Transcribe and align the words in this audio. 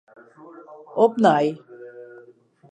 Opnij. 1.03 1.47